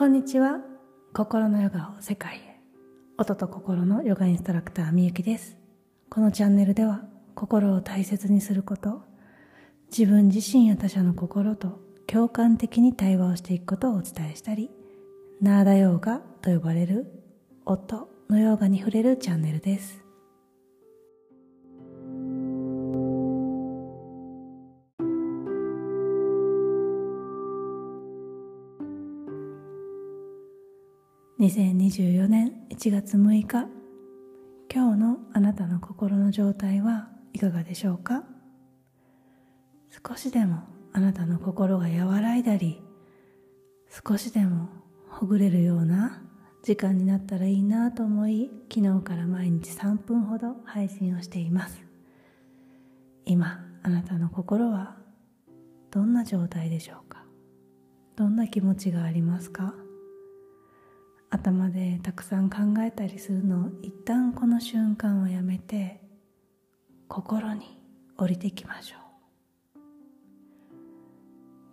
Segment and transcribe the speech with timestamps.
[0.00, 0.60] こんにちは。
[1.12, 2.58] 心のヨガを世界へ。
[3.18, 5.58] 音と心のヨガインストラクターみゆきです。
[6.08, 7.02] このチャンネルでは
[7.34, 9.02] 心を大切にすること
[9.94, 14.70] 自分自身や他者の心と共感的に対話をしていくことをお伝えしたり
[15.42, 17.04] ナーダヨーガと呼ばれる
[17.66, 20.02] 音のヨガに触れるチャンネルです。
[31.40, 33.66] 2024年1月6日。
[34.70, 38.24] 今日のあなたの心の状態はいかがでしょうか？
[40.06, 42.82] 少しでもあなたの心が和らいだり
[44.06, 44.68] 少しでも
[45.08, 46.22] ほぐれるような
[46.62, 51.80] 時間になったらいいなと思い昨日から毎日3分ほど配信をしています。
[53.24, 54.98] 今あなたの心は
[55.90, 57.24] どんな状態でしょうか？
[58.14, 59.72] どんな気持ちがありますか？
[61.30, 66.00] 頭でたくさん考えたりするのを一旦この瞬間をやめて
[67.06, 67.78] 心に
[68.18, 69.00] 降りてきましょう。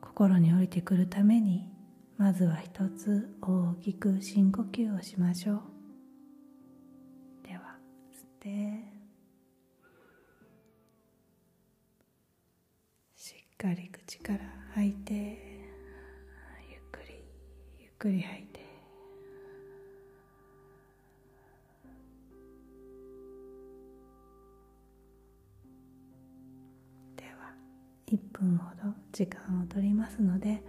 [0.01, 1.67] 心に降りてくるために
[2.17, 5.61] まずは一つ大きく深呼吸をしましょう。
[7.47, 7.77] では
[8.13, 8.97] 吸って。
[13.15, 14.39] しっかり口から
[14.75, 17.15] 吐いてゆっくり
[17.79, 18.46] ゆっくり吐いて。
[28.09, 30.63] 1分ほど時間を取りますので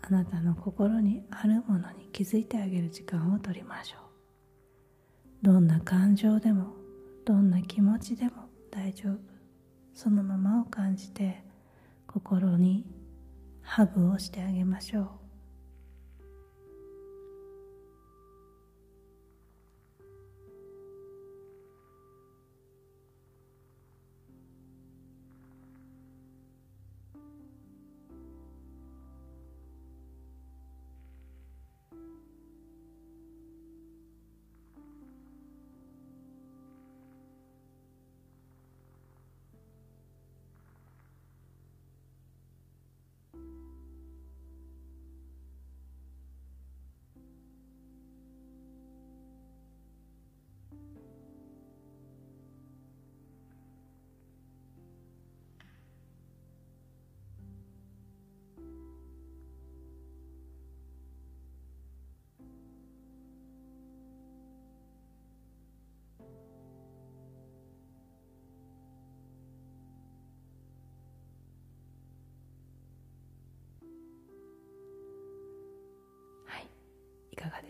[0.00, 5.44] あなたの心にあるものに気づいてあげる時間をとりましょう。
[5.44, 6.74] どんな感情でも
[7.24, 8.32] どんな気持ちでも
[8.70, 9.18] 大丈夫。
[9.94, 11.42] そのままを感じて
[12.06, 12.84] 心に
[13.62, 15.23] ハグをしてあげましょう。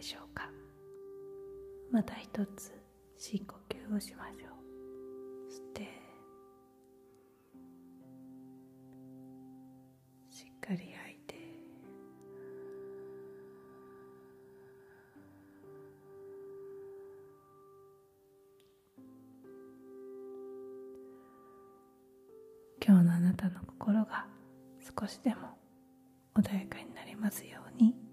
[0.04, 0.50] しょうか？
[1.90, 2.72] また一つ
[3.16, 4.50] 深呼吸をしましょう。
[5.50, 5.88] 吸って
[10.30, 11.34] しっかり吐いて
[22.86, 24.26] 今日のあなたの心が
[25.00, 25.56] 少しでも
[26.34, 28.03] 穏やかになりますように。